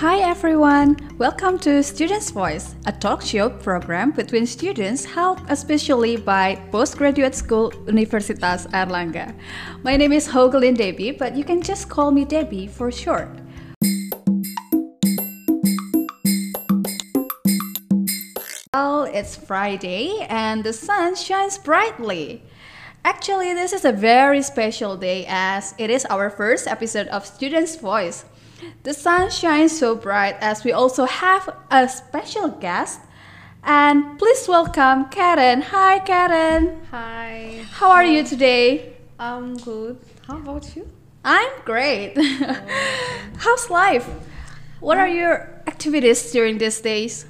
[0.00, 6.54] Hi everyone, welcome to Students' Voice, a talk show program between students held especially by
[6.70, 9.34] Postgraduate School Universitas Airlangga.
[9.82, 13.40] My name is Hogelin Debbie, but you can just call me Debbie for short.
[18.72, 22.44] Well, it's Friday and the sun shines brightly.
[23.04, 27.76] Actually, this is a very special day as it is our first episode of Students'
[27.76, 28.24] Voice.
[28.82, 33.00] The sun shines so bright as we also have a special guest.
[33.62, 35.62] And please welcome Karen.
[35.62, 36.80] Hi, Karen.
[36.90, 37.64] Hi.
[37.72, 38.96] How are you today?
[39.18, 39.98] I'm good.
[40.26, 40.88] How about you?
[41.24, 42.14] I'm great.
[43.38, 44.08] How's life?
[44.80, 47.26] What are your activities during these days?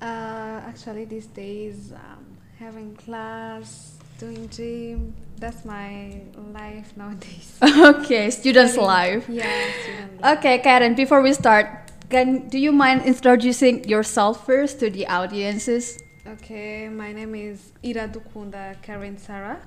[0.00, 2.24] Uh, actually, these days, um,
[2.58, 3.87] having class,
[4.18, 5.14] doing gym.
[5.38, 6.20] That's my
[6.52, 7.56] life nowadays.
[7.62, 9.24] okay, student's life.
[9.28, 9.46] Yeah,
[9.82, 10.38] student life.
[10.38, 11.66] Okay, Karen, before we start,
[12.10, 16.02] can do you mind introducing yourself first to the audiences?
[16.26, 19.62] Okay, my name is Iradukunda Karen Sarah,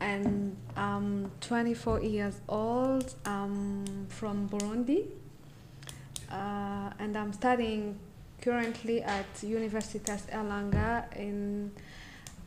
[0.00, 3.14] and I'm 24 years old.
[3.26, 5.12] I'm from Burundi,
[6.32, 8.00] uh, and I'm studying
[8.40, 11.70] currently at Universitas Airlangga in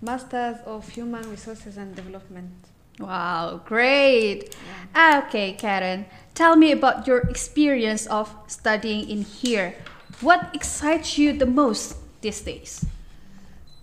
[0.01, 2.51] Masters of Human Resources and Development.
[2.99, 4.55] Wow, great.
[4.95, 9.75] Ah, Okay, Karen, tell me about your experience of studying in here.
[10.21, 12.85] What excites you the most these days?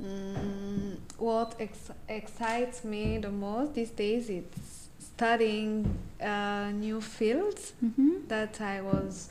[0.02, 4.44] Mm, what ex- excites me the most these days is
[4.98, 5.86] studying
[6.20, 8.26] uh, new fields Mm-hmm.
[8.28, 9.28] that I was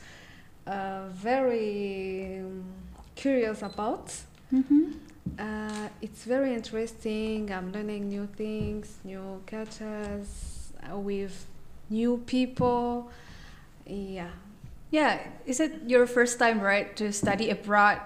[0.66, 2.64] uh, very um,
[3.16, 4.06] curious about.
[4.54, 4.92] Mm-hmm.
[5.38, 7.52] Uh, it's very interesting.
[7.52, 11.46] I'm learning new things, new cultures uh, with
[11.90, 13.10] new people.
[13.86, 14.30] Yeah.
[14.90, 17.98] Yeah, is it your first time, right, to study abroad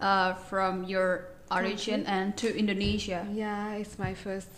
[0.00, 3.26] uh, from your origin and to Indonesia?
[3.32, 4.48] Yeah, it's my first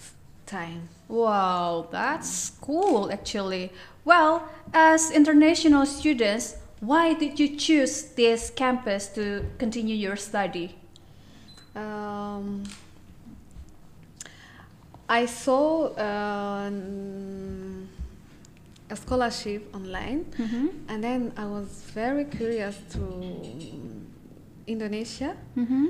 [0.46, 0.88] time.
[1.08, 3.72] Wow, that's cool actually.
[4.04, 10.79] Well, as international students, why did you choose this campus to continue your study?
[11.80, 12.64] Um,
[15.08, 16.70] I saw uh,
[18.90, 20.66] a scholarship online, Mm-hmm.
[20.88, 23.02] and then I was very curious to
[24.66, 25.36] Indonesia.
[25.56, 25.86] Mm-hmm.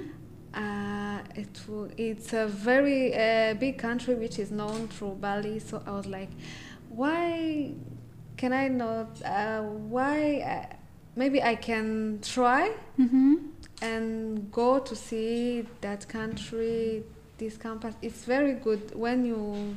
[0.54, 5.58] Uh, it w- it's a very uh, big country which is known through Bali.
[5.60, 6.30] So I was like,
[6.88, 7.72] why
[8.36, 9.20] can I not?
[9.22, 10.40] Uh, why?
[10.42, 10.74] Uh,
[11.16, 13.34] maybe I can try Mm-hmm.
[13.82, 17.02] And go to see that country
[17.38, 19.76] this campus it's very good when you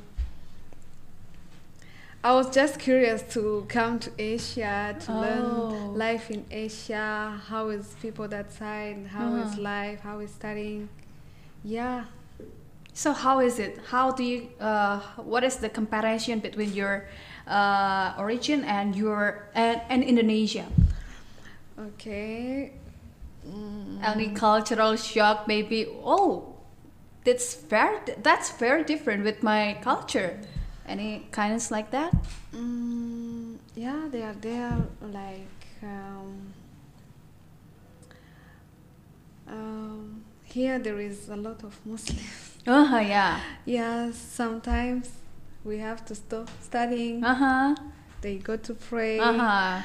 [2.23, 5.19] i was just curious to come to asia to Oh.
[5.21, 9.61] learn life in asia how is people that side How is Uh-huh.
[9.61, 10.89] life how is studying
[11.63, 12.05] yeah
[12.93, 13.81] So how is it?
[13.89, 14.53] How do you?
[14.61, 17.09] Uh, what is the comparison between your
[17.49, 20.69] uh, origin and your and, and Indonesia?
[21.79, 22.69] okay
[23.47, 25.47] Mm, Any cultural shock?
[25.47, 25.87] Maybe.
[26.03, 26.55] Oh,
[27.25, 27.99] that's very.
[28.21, 30.39] That's very different with my culture.
[30.87, 32.13] Any kinds like that?
[32.53, 36.53] mm, yeah they are there like um,
[39.47, 42.99] um, here there is a lot of muslims Uh huh.
[42.99, 43.39] Yeah.
[43.65, 45.09] Yeah, sometimes
[45.65, 47.21] we have to stop studying.
[47.21, 47.75] Uh huh.
[48.21, 49.19] They go to pray.
[49.19, 49.81] Uh huh.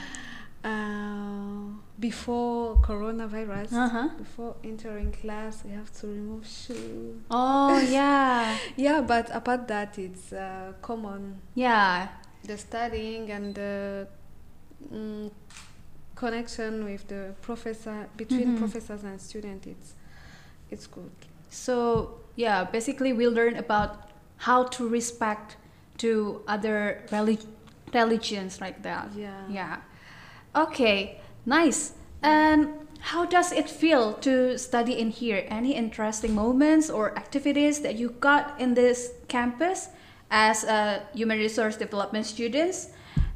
[1.99, 4.09] Before coronavirus, Uh huh.
[4.17, 7.17] before entering class, we have to remove shoes.
[7.31, 8.57] Oh yeah.
[8.77, 11.41] Yeah, but apart that, it's uh, common.
[11.55, 12.09] Yeah.
[12.45, 14.07] The studying and the
[14.93, 15.31] mm,
[16.15, 18.59] connection with the professor between Mhm.
[18.59, 19.95] professors and students, it's
[20.71, 21.11] it's good.
[21.51, 25.57] So yeah, basically we learn about how to respect
[25.99, 27.47] to other relig-
[27.93, 29.09] religions like that.
[29.17, 29.49] Yeah.
[29.51, 29.77] Yeah.
[30.55, 31.93] Okay, nice.
[32.23, 32.69] And
[33.01, 35.47] how does it feel to study in here?
[35.49, 39.89] Any interesting moments or activities that you got in this campus
[40.31, 42.91] as a human resource development students?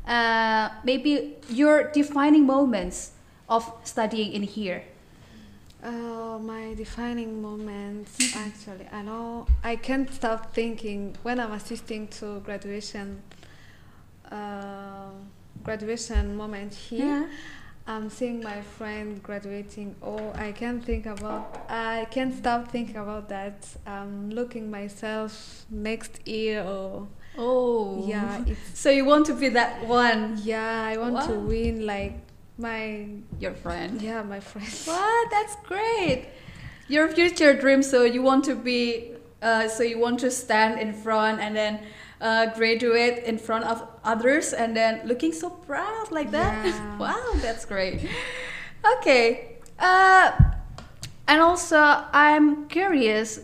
[0.07, 3.13] Uh, maybe your defining moments
[3.49, 4.83] of studying in here.
[5.83, 12.39] Uh, my defining moments actually I know I can't stop thinking when I'm assisting to
[12.45, 13.21] graduation
[14.31, 15.11] uh,
[15.65, 17.29] graduation moment here
[17.87, 23.29] I'm seeing my friend graduating oh I can't think about I can't stop thinking about
[23.31, 28.05] that I'm looking myself next year or Oh.
[28.07, 28.45] yeah
[28.75, 30.39] So you want to be that one?
[30.45, 32.15] yeah I want to win like
[32.59, 33.09] My
[33.41, 34.01] Your friend.
[34.03, 34.69] yeah, my friend.
[34.85, 35.31] What?
[35.31, 36.27] That's great.
[36.89, 37.83] Your future dream.
[37.83, 39.13] So you want to be.
[39.41, 41.81] Uh, so you want to stand in front and then
[42.23, 46.55] uh, graduate in front of others and then looking so proud like that.
[46.65, 46.97] Yeah.
[46.97, 48.09] wow, that's great.
[48.99, 49.59] Okay.
[49.79, 50.31] Uh,
[51.27, 51.79] and also,
[52.13, 53.41] I'm curious,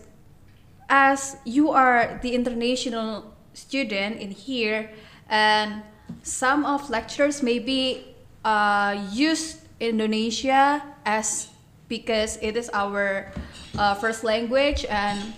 [0.89, 4.91] as you are the international student in here,
[5.29, 5.83] and
[6.23, 8.15] some of lecturers maybe
[8.45, 11.49] uh, use Indonesia as
[11.89, 13.33] because it is our
[13.77, 15.35] uh, first language and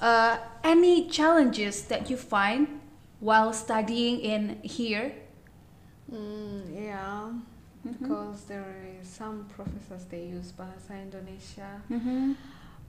[0.00, 2.80] uh, any challenges that you find
[3.20, 5.12] while studying in here
[6.12, 7.28] Mm, yeah,
[7.84, 12.32] because there are some professors they use Bahasa Indonesia, mm-hmm.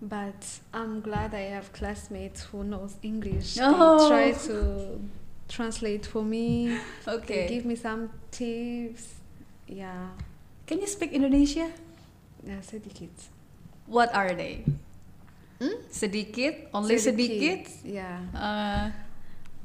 [0.01, 3.57] but I'm glad I have classmates who knows English.
[3.59, 3.99] Oh.
[3.99, 5.01] They try to
[5.49, 6.79] translate for me.
[7.05, 9.19] They okay give me some tips.
[9.67, 10.15] Yeah,
[10.65, 11.69] can you speak Indonesia
[12.47, 13.11] yeah, sedikit.
[13.85, 14.63] what are they
[15.59, 15.75] Hmm?
[15.91, 18.23] sedikit only sedikit, Yeah.
[18.31, 18.95] Uh,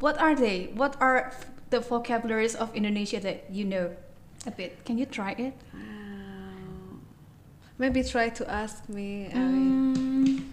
[0.02, 3.94] what are they what are f- the vocabularies of Indonesia that you know
[4.42, 6.98] a bit can you try it Uh,
[7.78, 9.30] maybe try to ask me.
[9.30, 10.50] I, Mm.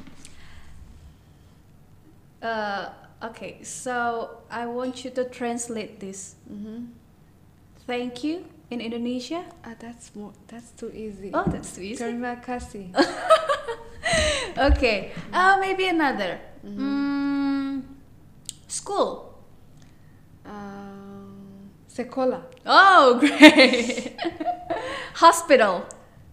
[2.42, 2.90] Uh,
[3.34, 6.34] okay, so I want you to translate this.
[6.50, 6.90] Mhm.
[7.86, 9.46] Thank you in Indonesia.
[9.62, 10.34] Ah, that's more.
[10.50, 11.30] That's too easy.
[11.34, 12.02] Oh, that's too easy.
[12.02, 12.90] Terima kasih.
[14.72, 16.40] Okay, uh, maybe another.
[16.62, 16.78] Mhm.
[16.78, 17.74] Mm,
[18.68, 19.32] school.
[20.46, 24.18] Um, sekolah, Oh, great.
[25.22, 25.86] Hospital.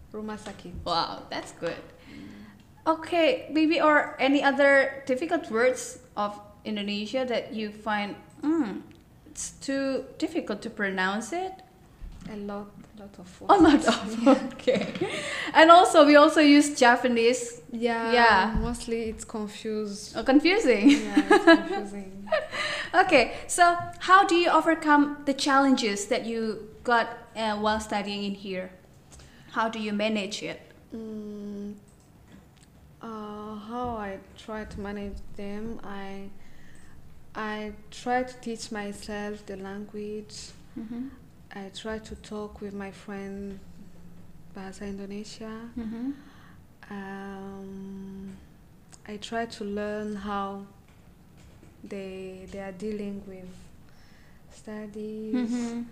[0.08, 0.72] rumah sakit.
[0.88, 1.76] Wow, that's good.
[2.88, 8.80] Okay, maybe or any other difficult words of Indonesia that you find mm,
[9.28, 11.52] it's too difficult to pronounce it.
[12.32, 13.54] A lot, lot of words.
[13.54, 14.92] A lot of okay.
[15.54, 17.60] And also we also use Javanese.
[17.72, 18.12] Yeah.
[18.12, 18.56] Yeah.
[18.60, 20.16] Mostly it's confused.
[20.16, 20.90] Oh, confusing.
[20.90, 22.28] yeah, it's confusing.
[22.94, 28.34] okay, so how do you overcome the challenges that you got uh, while studying in
[28.34, 28.70] here?
[29.52, 30.60] How do you manage it?
[30.94, 31.74] Mm,
[33.02, 36.30] uh, how I try to manage them, I
[37.34, 40.50] I try to teach myself the language.
[40.78, 41.08] Mm-hmm.
[41.54, 43.58] I try to talk with my friend
[44.56, 45.70] Bahasa Indonesia.
[45.78, 46.10] Mm-hmm.
[46.90, 48.36] Um,
[49.06, 50.66] I try to learn how
[51.84, 53.48] they they are dealing with
[54.52, 55.34] studies.
[55.34, 55.82] Mm-hmm.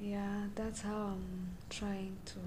[0.00, 2.38] Yeah, that's how I'm trying to.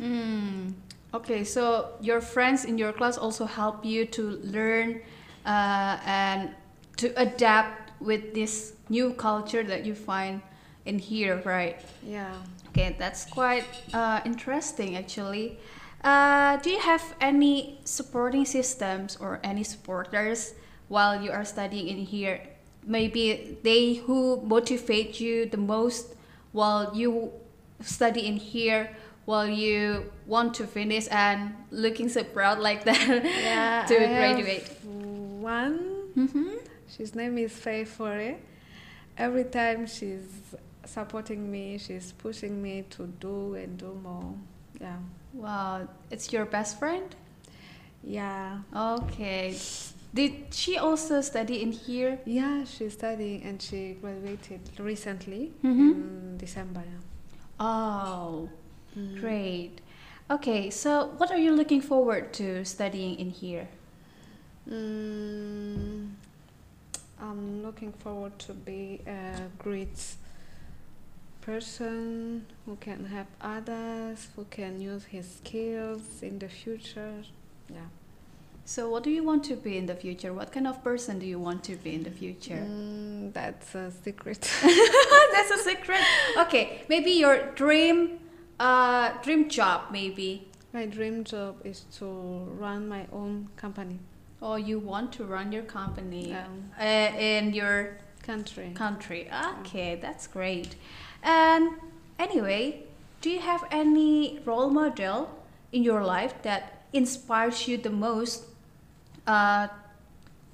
[0.00, 0.72] Mm.
[1.12, 5.00] Okay, so your friends in your class also help you to learn
[5.46, 6.50] uh, and
[6.96, 10.42] to adapt with this new culture that you find
[10.86, 11.80] in here, right?
[12.06, 12.34] Yeah.
[12.68, 15.58] Okay, that's quite uh, interesting actually.
[16.02, 20.52] Uh, do you have any supporting systems or any supporters
[20.88, 22.40] while you are studying in here?
[22.86, 26.14] Maybe they who motivate you the most
[26.52, 27.32] while you
[27.80, 28.90] study in here,
[29.24, 33.84] while you want to finish and looking so proud like that Yeah.
[33.88, 34.68] to I have graduate.
[34.84, 36.12] One.
[36.16, 36.56] Mm-hmm.
[36.98, 38.36] His name is Faye Fore.
[39.16, 40.54] Every time she's
[40.86, 44.34] supporting me, she's pushing me to do and do more.
[44.80, 44.96] Yeah.
[45.32, 47.14] Wow, it's your best friend?
[48.02, 48.58] Yeah.
[48.74, 49.56] Okay.
[50.14, 52.18] Did she also study in here?
[52.24, 55.90] Yeah, she's studying and she graduated recently Mhm.
[55.90, 56.84] in December.
[57.58, 58.48] Oh,
[58.96, 59.20] Mm.
[59.20, 59.80] great.
[60.30, 63.68] Okay, so what are you looking forward to studying in here?
[64.68, 66.10] Mm,
[67.20, 70.16] I'm looking forward to be a great
[71.44, 77.22] person who can help others, who can use his skills in the future.
[77.68, 77.80] Yeah.
[78.64, 80.32] So, what do you want to be in the future?
[80.32, 82.64] What kind of person do you want to be in the future?
[82.66, 84.50] Mm, that's a secret.
[85.34, 86.00] That's a secret.
[86.38, 88.20] Okay, maybe your dream,
[88.58, 92.06] uh, dream job, maybe, my dream job is to
[92.58, 93.98] run my own company,
[94.40, 98.72] or you want to run your company um, uh, in your country.
[98.74, 99.28] country.
[99.60, 100.76] Okay, that's great.
[101.24, 101.70] And
[102.18, 102.84] anyway,
[103.20, 105.30] do you have any role model
[105.72, 108.44] in your life that inspires you the most
[109.26, 109.68] uh,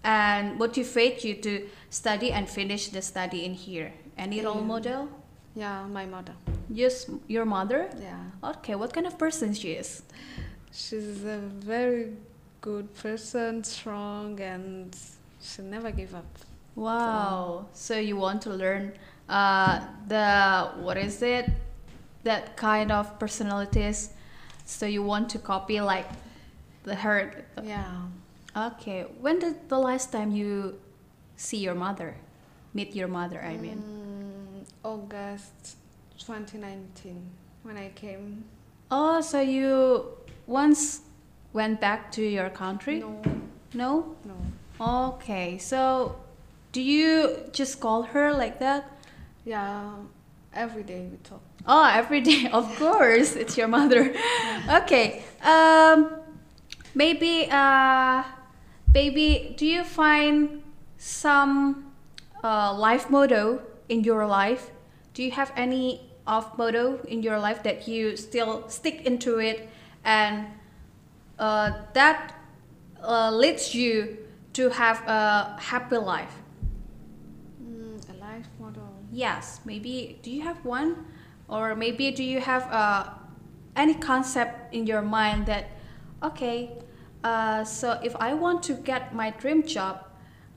[0.05, 3.93] and motivates you to study and finish the study in here?
[4.17, 4.63] Any role Yeah.
[4.75, 5.09] model?
[5.55, 6.35] Yeah, my mother.
[6.71, 7.91] Yes, your mother?
[8.01, 8.51] Yeah.
[8.51, 10.03] Okay, what kind of person she is?
[10.73, 12.13] She's a very
[12.61, 14.97] good person, strong, and
[15.43, 16.31] she never give up.
[16.77, 17.67] Wow.
[17.73, 18.93] So you want to learn
[19.31, 21.49] uh, the what is it?
[22.23, 24.11] that kind of personalities,
[24.67, 26.05] so you want to copy like
[26.85, 27.47] the her.
[27.63, 27.87] Yeah.
[28.55, 30.79] Okay, when did the last time you
[31.37, 32.15] see your mother,
[32.75, 33.41] meet your mother?
[33.41, 35.77] I mean, Mm, August
[36.19, 37.25] 2019
[37.63, 38.45] when I came.
[38.91, 40.05] oh, so you
[40.47, 41.01] once
[41.55, 42.99] went back to your country?
[43.01, 43.23] No,
[43.73, 44.17] No.
[44.29, 44.37] no.
[45.15, 46.17] Okay, so
[46.73, 48.85] do you just call her like that?
[49.45, 49.95] Yeah,
[50.53, 51.41] every day we talk.
[51.67, 54.15] Oh, every day, of course, it's your mother.
[54.71, 56.21] Okay, um,
[56.95, 58.23] maybe, uh,
[58.93, 60.63] baby, do you find
[60.97, 61.91] some
[62.45, 64.71] uh, life motto in your life?
[65.15, 69.69] Do you have any of motto in your life that you still stick into it
[70.05, 70.47] and
[71.39, 72.35] uh, that
[73.03, 74.19] uh, leads you
[74.53, 76.40] to have a happy life?
[78.31, 78.95] Life model.
[79.11, 81.05] Yes, maybe do you have one?
[81.49, 83.11] Or maybe do you have uh,
[83.75, 85.67] any concept in your mind that,
[86.23, 86.71] okay,
[87.25, 90.05] uh, so if I want to get my dream job,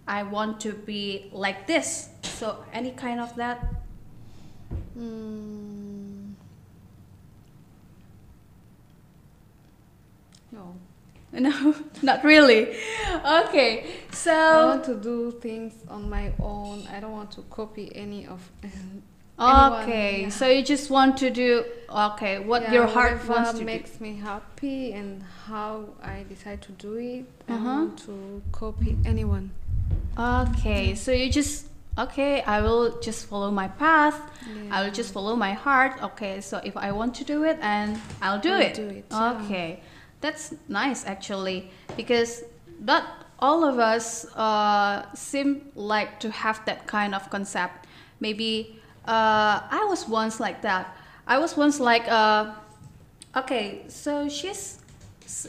[0.07, 2.09] I want to be like this.
[2.21, 3.65] So any kind of that?
[4.95, 6.33] Mm.
[10.51, 10.75] No.
[11.39, 11.73] No,
[12.03, 12.75] not really.
[13.25, 16.85] Okay, so I want to do things on my own.
[16.95, 19.01] I don't want to copy any of anyone.
[19.39, 20.29] okay, Yeah.
[20.29, 24.15] so you just want to do okay what Yeah, your heart wants to makes me
[24.17, 27.25] happy and how I decide to do it.
[27.49, 27.63] I Uh-huh.
[27.63, 29.49] don't want to copy anyone.
[30.17, 31.65] Okay, so you just
[31.97, 32.41] okay.
[32.43, 34.17] I will just follow my path.
[34.69, 35.93] I will just follow my heart.
[36.03, 38.75] Okay, so if I want to do it, and I'll do I'll it.
[38.75, 39.33] do it, yeah.
[39.41, 39.79] Okay,
[40.23, 42.43] that's nice actually because
[42.79, 47.85] not all of us uh, seem like to have that kind of concept.
[48.21, 50.95] Maybe uh, I was once like that.
[51.27, 52.55] I was once like, uh,
[53.35, 54.79] okay, so she's.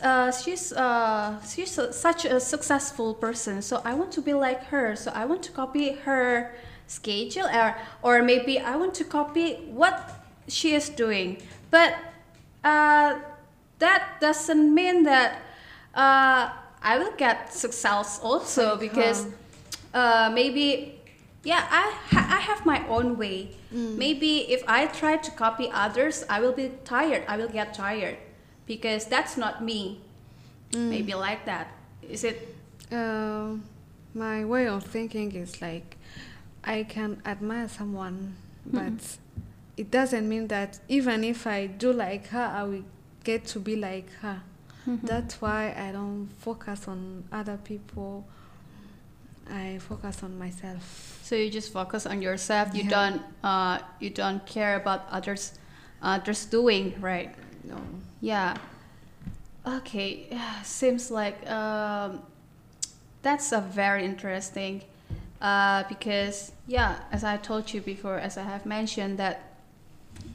[0.02, 4.64] Uh, she's uh, she's a, such a successful person, so I want to be like
[4.66, 4.96] her.
[4.96, 6.54] So I want to copy her
[6.86, 11.42] schedule, or or maybe I want to copy what she is doing.
[11.70, 11.98] But
[12.62, 13.18] uh,
[13.78, 15.42] that doesn't mean that
[15.94, 16.50] uh,
[16.82, 19.26] I will get success also because
[19.92, 21.00] uh, maybe
[21.42, 23.50] yeah I ha- I have my own way.
[23.74, 27.24] Maybe if I try to copy others, I will be tired.
[27.26, 28.18] I will get tired
[28.66, 29.98] because that's not me.
[30.72, 31.68] Maybe like that.
[32.08, 32.54] Is it?
[32.92, 33.56] Uh,
[34.14, 35.96] my way of thinking is like
[36.62, 39.18] I can admire someone, but
[39.76, 42.84] it doesn't mean that even if I do like her, I will
[43.24, 44.40] get to be like her.
[44.86, 48.26] That's why I don't focus on other people.
[49.50, 51.18] I focus on myself.
[51.22, 52.74] So you just focus on yourself.
[52.74, 52.90] You Yeah.
[52.90, 55.52] don't uh, you don't care about others
[56.02, 57.34] others doing right.
[57.64, 57.76] No.
[58.20, 58.56] Yeah.
[59.66, 60.28] Okay.
[60.62, 62.20] Seems like um,
[63.22, 64.82] that's a very interesting
[65.40, 69.53] uh, because yeah, as I told you before, as I have mentioned that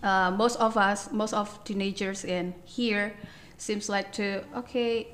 [0.03, 3.13] uh, most of us, most of teenagers in here,
[3.57, 5.07] seems like to okay,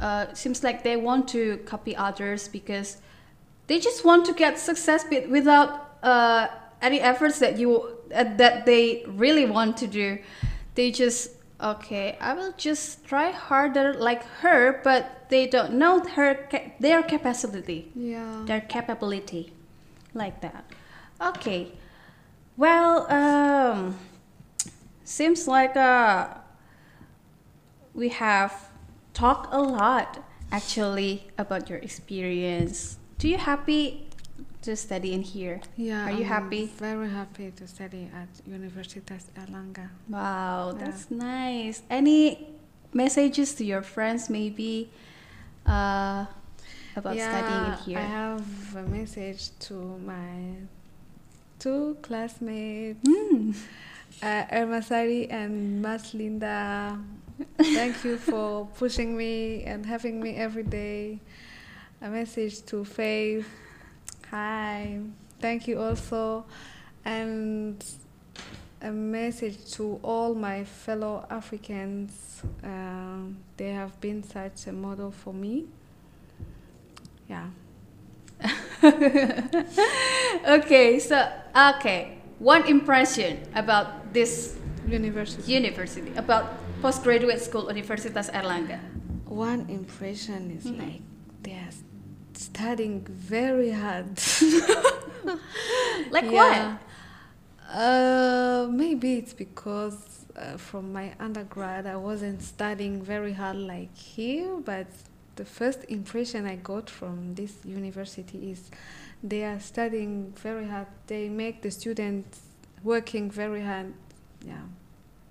[0.00, 2.98] uh, seems like they want to copy others because
[3.66, 6.48] they just want to get success without uh,
[6.80, 10.18] any efforts that you uh, that they really want to do.
[10.74, 11.30] They just
[11.62, 16.46] okay, I will just try harder like her, but they don't know her
[16.78, 18.42] their capacity Yeah.
[18.44, 19.52] their capability
[20.12, 20.64] like that
[21.18, 21.72] okay
[22.58, 23.96] well um
[25.18, 26.28] seems like uh
[27.94, 28.52] we have
[29.12, 30.08] talked a lot
[30.50, 34.08] actually about your experience do you happy
[34.62, 36.06] to study in here Yeah.
[36.06, 36.62] Are you I'm happy?
[36.78, 39.86] Very happy to study at Universitas Airlangga.
[40.08, 40.78] wow Yeah.
[40.84, 42.20] that's nice any
[43.02, 44.88] messages to your friends maybe
[45.66, 46.26] uh
[46.96, 50.56] about studying in here I have a message to my
[51.58, 53.52] two classmates, Hmm.
[54.22, 56.98] Uh, Irma Sari and Mas Linda.
[57.58, 61.18] Thank you for pushing me and having me every day.
[62.00, 63.48] A message to Faith.
[64.30, 65.00] Hi.
[65.40, 66.44] Thank you also.
[67.04, 67.84] And
[68.80, 72.42] a message to all my fellow Africans.
[72.62, 75.66] Um, they have been such a model for me.
[77.28, 77.48] Yeah.
[80.44, 84.56] okay, so okay, one impression about this
[84.88, 85.52] University.
[85.52, 86.44] university, about
[86.82, 88.78] postgraduate school Universitas Airlangga.
[89.26, 90.78] One impression is Mhm.
[90.78, 91.02] like
[91.42, 91.72] they are
[92.34, 94.18] studying very hard.
[96.10, 96.78] Like Yeah.
[97.72, 104.56] Uh, maybe it's because uh, from my undergrad, I wasn't studying very hard like here,
[104.64, 104.86] but
[105.36, 108.70] the first impression I got from this university is
[109.22, 110.88] they are studying very hard.
[111.06, 112.40] They make the students
[112.82, 113.92] working very hard.
[114.46, 114.62] Yeah.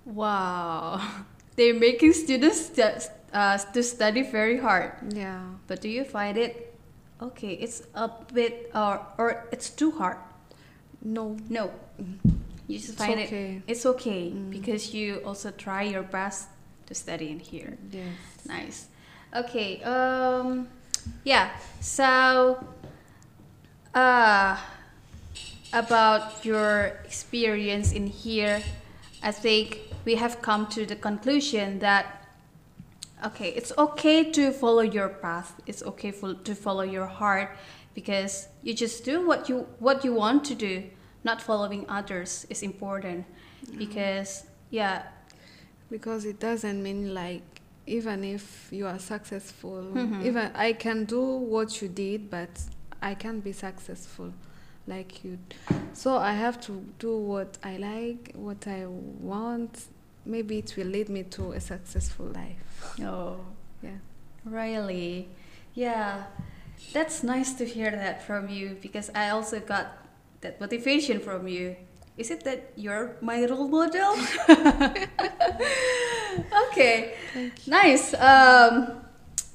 [0.05, 1.01] Wow.
[1.55, 4.93] They're making students stu- uh, to study very hard.
[5.13, 5.41] Yeah.
[5.67, 6.73] But do you find it
[7.21, 7.53] okay?
[7.53, 10.17] It's a bit or or it's too hard.
[11.03, 11.35] No.
[11.49, 11.71] No,
[12.67, 13.61] you just It's find okay.
[13.65, 14.49] it it's okay Mm.
[14.51, 16.47] because you also try your best
[16.87, 17.77] to study in here.
[17.91, 18.15] Yes.
[18.47, 18.87] Nice.
[19.35, 19.81] Okay.
[19.83, 20.67] Um.
[21.25, 21.49] Yeah.
[21.81, 22.57] So.
[23.93, 24.57] Uh.
[25.73, 28.61] About your experience in here,
[29.23, 32.17] I think we have come to the conclusion that.
[33.23, 35.53] Okay, it's okay to follow your path.
[35.67, 37.55] It's okay for, to follow your heart,
[37.93, 40.83] because you just do what you what you want to do.
[41.23, 43.25] Not following others is important,
[43.77, 45.03] because yeah,
[45.91, 47.43] because it doesn't mean like
[47.87, 50.23] even if you are successful Mhm.
[50.23, 51.19] even i can do
[51.53, 52.49] what you did but
[53.01, 54.31] i can't be successful
[54.91, 55.39] like you.
[55.93, 58.85] So i have to do what i like what i
[59.31, 59.87] want.
[60.25, 62.93] Maybe it will lead me to a successful life.
[63.03, 63.37] Oh,
[63.81, 63.97] yeah.
[64.45, 65.29] Really?
[65.73, 66.25] Yeah,
[66.93, 69.87] that's nice to hear that from you because I also got
[70.41, 71.75] that motivation from you.
[72.17, 74.15] Is it that you're my role model?
[76.67, 77.15] okay,
[77.65, 78.13] nice.
[78.13, 79.01] Um,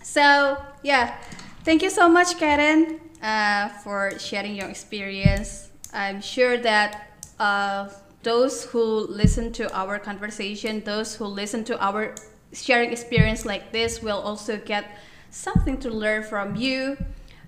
[0.03, 1.17] so yeah,
[1.65, 5.71] thank you so much, Karen, uh, for sharing your experience.
[5.93, 7.89] I'm sure that uh,
[8.23, 12.15] those who listen to our conversation, those who listen to our
[12.53, 14.99] sharing experience like this, will also get
[15.31, 16.97] something to learn from you,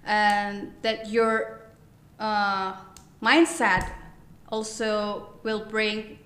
[0.05, 1.61] and that your
[2.19, 2.75] uh,
[3.23, 3.89] mindset
[4.51, 6.19] also will bring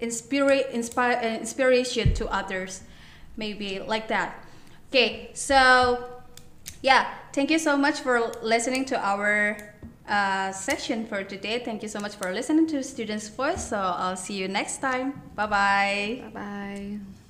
[0.00, 2.82] inspira- inspire, uh, inspiration to others.
[3.36, 4.44] Maybe like that.
[4.90, 6.04] Okay so
[6.82, 9.56] yeah thank you so much for listening to our
[10.08, 11.62] uh, session for today.
[11.64, 13.68] Thank you so much for listening to students voice.
[13.68, 15.20] So i'll see you next time.
[15.34, 17.21] Bye bye bye bye